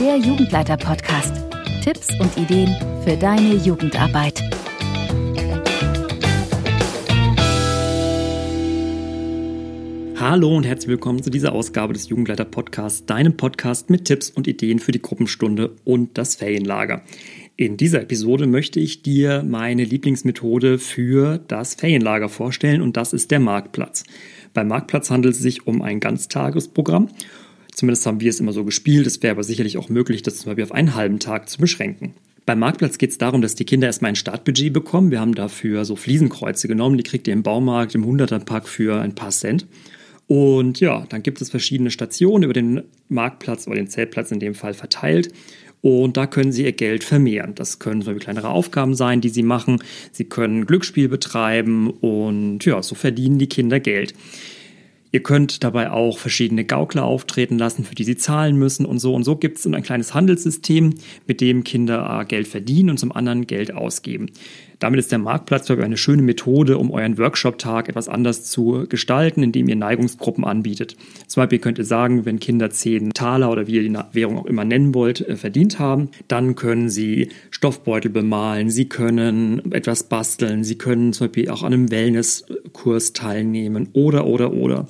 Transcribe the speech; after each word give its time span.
der 0.00 0.18
Jugendleiter-Podcast. 0.18 1.32
Tipps 1.82 2.08
und 2.20 2.36
Ideen 2.36 2.76
für 3.02 3.16
deine 3.16 3.54
Jugendarbeit. 3.54 4.42
Hallo 10.20 10.54
und 10.54 10.66
herzlich 10.66 10.88
willkommen 10.88 11.22
zu 11.22 11.30
dieser 11.30 11.52
Ausgabe 11.52 11.94
des 11.94 12.10
Jugendleiter 12.10 12.44
Podcasts, 12.44 13.06
deinem 13.06 13.38
Podcast 13.38 13.88
mit 13.88 14.04
Tipps 14.04 14.28
und 14.28 14.46
Ideen 14.46 14.80
für 14.80 14.92
die 14.92 15.00
Gruppenstunde 15.00 15.74
und 15.84 16.18
das 16.18 16.34
Ferienlager. 16.34 17.00
In 17.56 17.78
dieser 17.78 18.02
Episode 18.02 18.46
möchte 18.46 18.80
ich 18.80 19.00
dir 19.00 19.42
meine 19.44 19.84
Lieblingsmethode 19.84 20.78
für 20.78 21.38
das 21.48 21.74
Ferienlager 21.74 22.28
vorstellen 22.28 22.82
und 22.82 22.98
das 22.98 23.14
ist 23.14 23.30
der 23.30 23.40
Marktplatz. 23.40 24.04
Beim 24.52 24.68
Marktplatz 24.68 25.10
handelt 25.10 25.36
es 25.36 25.40
sich 25.40 25.66
um 25.66 25.80
ein 25.80 26.00
Ganztagesprogramm. 26.00 27.08
Zumindest 27.76 28.06
haben 28.06 28.20
wir 28.20 28.30
es 28.30 28.40
immer 28.40 28.54
so 28.54 28.64
gespielt. 28.64 29.06
Es 29.06 29.22
wäre 29.22 29.32
aber 29.32 29.44
sicherlich 29.44 29.76
auch 29.76 29.90
möglich, 29.90 30.22
das 30.22 30.38
zum 30.38 30.46
Beispiel 30.46 30.64
auf 30.64 30.72
einen 30.72 30.94
halben 30.94 31.18
Tag 31.18 31.50
zu 31.50 31.58
beschränken. 31.58 32.14
Beim 32.46 32.58
Marktplatz 32.58 32.96
geht 32.96 33.10
es 33.10 33.18
darum, 33.18 33.42
dass 33.42 33.54
die 33.54 33.66
Kinder 33.66 33.86
erstmal 33.86 34.08
ein 34.08 34.16
Startbudget 34.16 34.72
bekommen. 34.72 35.10
Wir 35.10 35.20
haben 35.20 35.34
dafür 35.34 35.84
so 35.84 35.94
Fliesenkreuze 35.94 36.68
genommen. 36.68 36.96
Die 36.96 37.02
kriegt 37.02 37.28
ihr 37.28 37.34
im 37.34 37.42
Baumarkt 37.42 37.94
im 37.94 38.06
100er-Pack 38.06 38.66
für 38.66 38.98
ein 38.98 39.14
paar 39.14 39.28
Cent. 39.28 39.66
Und 40.26 40.80
ja, 40.80 41.04
dann 41.10 41.22
gibt 41.22 41.42
es 41.42 41.50
verschiedene 41.50 41.90
Stationen 41.90 42.44
über 42.44 42.54
den 42.54 42.82
Marktplatz 43.10 43.66
oder 43.66 43.76
den 43.76 43.88
Zeltplatz 43.88 44.30
in 44.30 44.40
dem 44.40 44.54
Fall 44.54 44.72
verteilt. 44.72 45.28
Und 45.82 46.16
da 46.16 46.26
können 46.26 46.52
Sie 46.52 46.64
Ihr 46.64 46.72
Geld 46.72 47.04
vermehren. 47.04 47.54
Das 47.54 47.78
können 47.78 48.00
so 48.00 48.14
kleinere 48.14 48.48
Aufgaben 48.48 48.94
sein, 48.94 49.20
die 49.20 49.28
Sie 49.28 49.42
machen. 49.42 49.82
Sie 50.12 50.24
können 50.24 50.64
Glücksspiel 50.64 51.08
betreiben 51.10 51.90
und 51.90 52.64
ja, 52.64 52.82
so 52.82 52.94
verdienen 52.94 53.38
die 53.38 53.48
Kinder 53.48 53.80
Geld. 53.80 54.14
Ihr 55.12 55.22
könnt 55.22 55.64
dabei 55.64 55.90
auch 55.90 56.18
verschiedene 56.18 56.64
Gaukler 56.64 57.04
auftreten 57.04 57.58
lassen, 57.58 57.84
für 57.84 57.94
die 57.94 58.04
sie 58.04 58.16
zahlen 58.16 58.56
müssen 58.56 58.84
und 58.84 58.98
so. 58.98 59.14
Und 59.14 59.24
so 59.24 59.36
gibt 59.36 59.58
es 59.58 59.66
ein 59.66 59.82
kleines 59.82 60.14
Handelssystem, 60.14 60.94
mit 61.26 61.40
dem 61.40 61.64
Kinder 61.64 62.24
Geld 62.28 62.48
verdienen 62.48 62.90
und 62.90 62.98
zum 62.98 63.12
anderen 63.12 63.46
Geld 63.46 63.72
ausgeben. 63.72 64.30
Damit 64.78 65.00
ist 65.00 65.10
der 65.10 65.18
Marktplatz 65.18 65.70
eine 65.70 65.96
schöne 65.96 66.22
Methode, 66.22 66.78
um 66.78 66.90
euren 66.90 67.18
Workshop-Tag 67.18 67.88
etwas 67.88 68.08
anders 68.08 68.44
zu 68.44 68.86
gestalten, 68.88 69.42
indem 69.42 69.68
ihr 69.68 69.76
Neigungsgruppen 69.76 70.44
anbietet. 70.44 70.96
Zum 71.26 71.42
Beispiel 71.42 71.58
könnt 71.58 71.78
ihr 71.78 71.84
sagen, 71.84 72.26
wenn 72.26 72.38
Kinder 72.40 72.70
10 72.70 73.10
Taler 73.12 73.50
oder 73.50 73.66
wie 73.66 73.76
ihr 73.76 73.82
die 73.82 73.96
Währung 74.12 74.38
auch 74.38 74.46
immer 74.46 74.64
nennen 74.64 74.94
wollt, 74.94 75.20
äh, 75.22 75.36
verdient 75.36 75.78
haben, 75.78 76.10
dann 76.28 76.54
können 76.54 76.90
sie 76.90 77.30
Stoffbeutel 77.50 78.10
bemalen, 78.10 78.70
sie 78.70 78.88
können 78.88 79.72
etwas 79.72 80.04
basteln, 80.04 80.62
sie 80.64 80.76
können 80.76 81.12
zum 81.12 81.28
Beispiel 81.28 81.50
auch 81.50 81.62
an 81.62 81.72
einem 81.72 81.90
Wellnesskurs 81.90 83.12
teilnehmen 83.12 83.88
oder, 83.92 84.26
oder, 84.26 84.52
oder. 84.52 84.88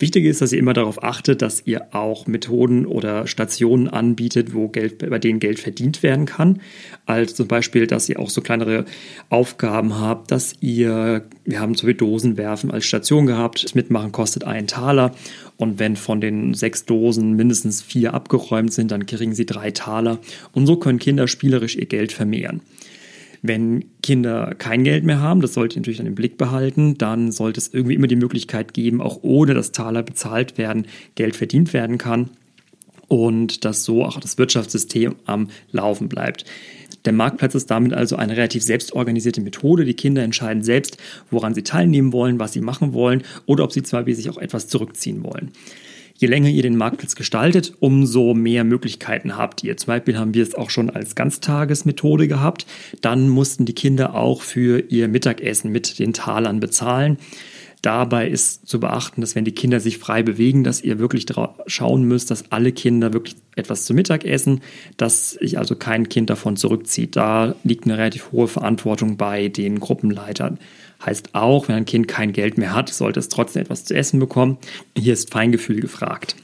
Wichtig 0.00 0.26
ist, 0.26 0.40
dass 0.40 0.52
ihr 0.52 0.60
immer 0.60 0.74
darauf 0.74 1.02
achtet, 1.02 1.42
dass 1.42 1.62
ihr 1.64 1.92
auch 1.92 2.28
Methoden 2.28 2.86
oder 2.86 3.26
Stationen 3.26 3.88
anbietet, 3.88 4.54
wo 4.54 4.68
Geld, 4.68 4.98
bei 4.98 5.18
denen 5.18 5.40
Geld 5.40 5.58
verdient 5.58 6.04
werden 6.04 6.24
kann. 6.24 6.60
Also 7.04 7.34
zum 7.34 7.48
Beispiel, 7.48 7.88
dass 7.88 8.08
ihr 8.08 8.20
auch 8.20 8.30
so 8.30 8.40
kleinere 8.40 8.84
Aufgaben 9.28 9.98
habt, 9.98 10.30
dass 10.30 10.54
ihr, 10.60 11.24
wir 11.44 11.60
haben 11.60 11.74
zum 11.74 11.88
Beispiel 11.88 12.06
Dosenwerfen 12.06 12.70
als 12.70 12.84
Station 12.84 13.26
gehabt. 13.26 13.64
Das 13.64 13.74
Mitmachen 13.74 14.12
kostet 14.12 14.44
einen 14.44 14.68
Taler. 14.68 15.16
Und 15.56 15.80
wenn 15.80 15.96
von 15.96 16.20
den 16.20 16.54
sechs 16.54 16.84
Dosen 16.84 17.32
mindestens 17.32 17.82
vier 17.82 18.14
abgeräumt 18.14 18.72
sind, 18.72 18.92
dann 18.92 19.06
kriegen 19.06 19.34
sie 19.34 19.46
drei 19.46 19.72
Taler. 19.72 20.20
Und 20.52 20.66
so 20.66 20.76
können 20.76 21.00
Kinder 21.00 21.26
spielerisch 21.26 21.74
ihr 21.74 21.86
Geld 21.86 22.12
vermehren. 22.12 22.60
Wenn 23.42 23.84
Kinder 24.02 24.54
kein 24.56 24.84
Geld 24.84 25.04
mehr 25.04 25.20
haben, 25.20 25.40
das 25.40 25.54
sollte 25.54 25.76
ihr 25.76 25.80
natürlich 25.80 25.98
dann 25.98 26.06
im 26.06 26.14
Blick 26.14 26.38
behalten, 26.38 26.98
dann 26.98 27.30
sollte 27.30 27.60
es 27.60 27.72
irgendwie 27.72 27.94
immer 27.94 28.06
die 28.06 28.16
Möglichkeit 28.16 28.74
geben, 28.74 29.00
auch 29.00 29.20
ohne 29.22 29.54
dass 29.54 29.72
Taler 29.72 30.02
bezahlt 30.02 30.58
werden, 30.58 30.86
Geld 31.14 31.36
verdient 31.36 31.72
werden 31.72 31.98
kann 31.98 32.30
und 33.08 33.64
dass 33.64 33.84
so 33.84 34.04
auch 34.04 34.20
das 34.20 34.38
Wirtschaftssystem 34.38 35.16
am 35.24 35.48
Laufen 35.72 36.08
bleibt. 36.08 36.44
Der 37.04 37.12
Marktplatz 37.12 37.54
ist 37.54 37.70
damit 37.70 37.92
also 37.92 38.16
eine 38.16 38.36
relativ 38.36 38.62
selbstorganisierte 38.62 39.40
Methode. 39.40 39.84
Die 39.84 39.94
Kinder 39.94 40.22
entscheiden 40.22 40.62
selbst, 40.62 40.98
woran 41.30 41.54
sie 41.54 41.62
teilnehmen 41.62 42.12
wollen, 42.12 42.38
was 42.38 42.52
sie 42.52 42.60
machen 42.60 42.92
wollen 42.92 43.22
oder 43.46 43.64
ob 43.64 43.72
sie 43.72 43.82
zwar 43.82 44.06
wie 44.06 44.14
sich 44.14 44.28
auch 44.28 44.38
etwas 44.38 44.68
zurückziehen 44.68 45.22
wollen. 45.22 45.52
Je 46.20 46.26
länger 46.26 46.50
ihr 46.50 46.62
den 46.62 46.76
Marktplatz 46.76 47.14
gestaltet, 47.14 47.74
umso 47.78 48.34
mehr 48.34 48.64
Möglichkeiten 48.64 49.36
habt 49.36 49.62
ihr. 49.62 49.76
Zum 49.76 49.86
Beispiel 49.86 50.18
haben 50.18 50.34
wir 50.34 50.42
es 50.42 50.56
auch 50.56 50.68
schon 50.68 50.90
als 50.90 51.14
Ganztagesmethode 51.14 52.26
gehabt. 52.26 52.66
Dann 53.00 53.28
mussten 53.28 53.66
die 53.66 53.72
Kinder 53.72 54.16
auch 54.16 54.42
für 54.42 54.80
ihr 54.80 55.06
Mittagessen 55.06 55.70
mit 55.70 56.00
den 56.00 56.12
Talern 56.12 56.58
bezahlen. 56.58 57.18
Dabei 57.82 58.28
ist 58.28 58.66
zu 58.66 58.80
beachten, 58.80 59.20
dass 59.20 59.36
wenn 59.36 59.44
die 59.44 59.54
Kinder 59.54 59.78
sich 59.78 59.98
frei 59.98 60.24
bewegen, 60.24 60.64
dass 60.64 60.82
ihr 60.82 60.98
wirklich 60.98 61.26
schauen 61.66 62.02
müsst, 62.02 62.32
dass 62.32 62.50
alle 62.50 62.72
Kinder 62.72 63.12
wirklich 63.12 63.36
etwas 63.54 63.84
zu 63.84 63.94
Mittag 63.94 64.24
essen, 64.24 64.62
dass 64.96 65.30
sich 65.30 65.56
also 65.56 65.76
kein 65.76 66.08
Kind 66.08 66.30
davon 66.30 66.56
zurückzieht. 66.56 67.14
Da 67.14 67.54
liegt 67.62 67.84
eine 67.84 67.96
relativ 67.96 68.32
hohe 68.32 68.48
Verantwortung 68.48 69.16
bei 69.16 69.46
den 69.46 69.78
Gruppenleitern. 69.78 70.58
Heißt 71.04 71.34
auch, 71.34 71.68
wenn 71.68 71.76
ein 71.76 71.84
Kind 71.84 72.08
kein 72.08 72.32
Geld 72.32 72.58
mehr 72.58 72.74
hat, 72.74 72.88
sollte 72.88 73.20
es 73.20 73.28
trotzdem 73.28 73.62
etwas 73.62 73.84
zu 73.84 73.94
essen 73.94 74.18
bekommen. 74.18 74.58
Hier 74.96 75.12
ist 75.12 75.30
Feingefühl 75.30 75.80
gefragt. 75.80 76.34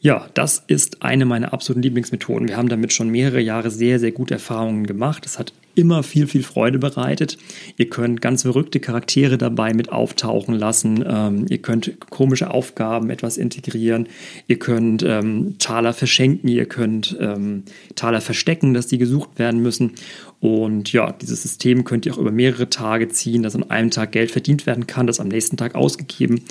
Ja, 0.00 0.28
das 0.34 0.62
ist 0.66 1.02
eine 1.02 1.24
meiner 1.24 1.54
absoluten 1.54 1.82
Lieblingsmethoden. 1.82 2.46
Wir 2.46 2.58
haben 2.58 2.68
damit 2.68 2.92
schon 2.92 3.08
mehrere 3.08 3.40
Jahre 3.40 3.70
sehr, 3.70 3.98
sehr 3.98 4.12
gute 4.12 4.34
Erfahrungen 4.34 4.86
gemacht. 4.86 5.24
Es 5.24 5.38
hat 5.38 5.54
immer 5.74 6.02
viel, 6.02 6.26
viel 6.26 6.42
Freude 6.42 6.78
bereitet. 6.78 7.38
Ihr 7.76 7.88
könnt 7.88 8.20
ganz 8.20 8.42
verrückte 8.42 8.80
Charaktere 8.80 9.38
dabei 9.38 9.74
mit 9.74 9.90
auftauchen 9.90 10.54
lassen. 10.54 11.04
Ähm, 11.06 11.46
ihr 11.48 11.58
könnt 11.58 11.98
komische 12.10 12.50
Aufgaben 12.50 13.10
etwas 13.10 13.36
integrieren. 13.36 14.08
Ihr 14.46 14.58
könnt 14.58 15.02
ähm, 15.02 15.56
Taler 15.58 15.92
verschenken. 15.92 16.48
Ihr 16.48 16.66
könnt 16.66 17.16
ähm, 17.20 17.64
Taler 17.94 18.20
verstecken, 18.20 18.74
dass 18.74 18.86
die 18.86 18.98
gesucht 18.98 19.38
werden 19.38 19.60
müssen. 19.62 19.92
Und 20.40 20.92
ja, 20.92 21.10
dieses 21.10 21.42
System 21.42 21.84
könnt 21.84 22.04
ihr 22.04 22.12
auch 22.12 22.18
über 22.18 22.30
mehrere 22.30 22.68
Tage 22.68 23.08
ziehen, 23.08 23.42
dass 23.42 23.54
an 23.54 23.70
einem 23.70 23.90
Tag 23.90 24.12
Geld 24.12 24.30
verdient 24.30 24.66
werden 24.66 24.86
kann, 24.86 25.06
das 25.06 25.18
am 25.18 25.28
nächsten 25.28 25.56
Tag 25.56 25.74
ausgegeben 25.74 26.42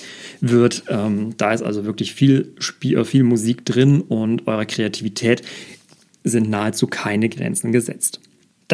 wird. 0.42 0.86
Ähm, 0.90 1.36
da 1.38 1.54
ist 1.54 1.62
also 1.62 1.86
wirklich 1.86 2.14
viel 2.14 2.54
Spiel, 2.58 3.06
viel 3.06 3.22
Musik 3.22 3.66
drin 3.66 4.02
und 4.02 4.48
eurer 4.48 4.66
Kreativität 4.66 5.44
sind 6.24 6.50
nahezu 6.50 6.88
keine 6.88 7.30
Grenzen 7.30 7.72
gesetzt. 7.72 8.20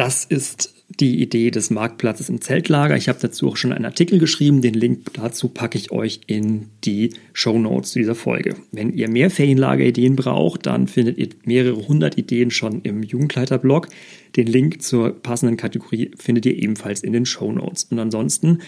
Das 0.00 0.24
ist 0.24 0.72
die 0.98 1.20
Idee 1.20 1.50
des 1.50 1.68
Marktplatzes 1.68 2.30
im 2.30 2.40
Zeltlager. 2.40 2.96
Ich 2.96 3.10
habe 3.10 3.18
dazu 3.20 3.48
auch 3.48 3.58
schon 3.58 3.70
einen 3.70 3.84
Artikel 3.84 4.18
geschrieben. 4.18 4.62
Den 4.62 4.72
Link 4.72 5.12
dazu 5.12 5.48
packe 5.48 5.76
ich 5.76 5.92
euch 5.92 6.20
in 6.26 6.68
die 6.84 7.12
Show 7.34 7.58
Notes 7.58 7.90
zu 7.90 7.98
dieser 7.98 8.14
Folge. 8.14 8.56
Wenn 8.72 8.94
ihr 8.94 9.10
mehr 9.10 9.28
Ferienlager-Ideen 9.28 10.16
braucht, 10.16 10.64
dann 10.64 10.86
findet 10.86 11.18
ihr 11.18 11.28
mehrere 11.44 11.86
hundert 11.86 12.16
Ideen 12.16 12.50
schon 12.50 12.80
im 12.80 13.02
Jugendleiter-Blog. 13.02 13.88
Den 14.36 14.46
Link 14.46 14.80
zur 14.80 15.10
passenden 15.22 15.58
Kategorie 15.58 16.12
findet 16.16 16.46
ihr 16.46 16.56
ebenfalls 16.56 17.02
in 17.02 17.12
den 17.12 17.26
Show 17.26 17.52
Notes. 17.52 17.84
Und 17.90 17.98
ansonsten 17.98 18.62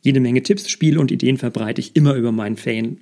jede 0.00 0.18
Menge 0.18 0.42
Tipps, 0.42 0.68
Spiele 0.68 0.98
und 0.98 1.12
Ideen 1.12 1.38
verbreite 1.38 1.80
ich 1.80 1.94
immer 1.94 2.14
über 2.14 2.32
meinen 2.32 2.56
Ferien 2.56 2.98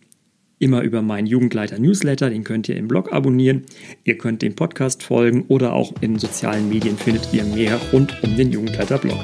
immer 0.61 0.83
über 0.83 1.03
meinen 1.03 1.27
Jugendleiter-Newsletter, 1.27 2.31
den 2.31 2.45
könnt 2.45 2.69
ihr 2.69 2.77
im 2.77 2.87
Blog 2.87 3.13
abonnieren. 3.13 3.65
Ihr 4.05 4.17
könnt 4.17 4.43
dem 4.43 4.55
Podcast 4.55 5.03
folgen 5.03 5.47
oder 5.49 5.73
auch 5.73 5.93
in 6.01 6.19
sozialen 6.19 6.69
Medien 6.69 6.97
findet 6.97 7.33
ihr 7.33 7.45
mehr 7.45 7.81
rund 7.93 8.23
um 8.23 8.37
den 8.37 8.53
Jugendleiter-Blog. 8.53 9.19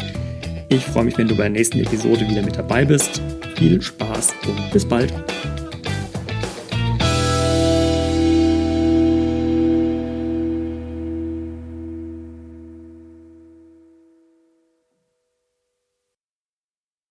Ich 0.69 0.85
freue 0.85 1.05
mich, 1.05 1.17
wenn 1.17 1.29
du 1.29 1.37
bei 1.37 1.45
der 1.45 1.53
nächsten 1.53 1.79
Episode 1.79 2.29
wieder 2.29 2.43
mit 2.43 2.57
dabei 2.57 2.85
bist. 2.85 3.23
Viel 3.57 3.81
Spaß 3.81 4.35
und 4.49 4.73
bis 4.73 4.85
bald. 4.85 5.13